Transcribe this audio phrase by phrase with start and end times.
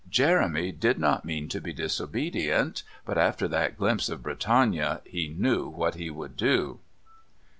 [0.09, 5.77] Jeremy did not mean to be disobedient, but after that glimpse of Britannia he knew
[5.79, 6.79] that he would go.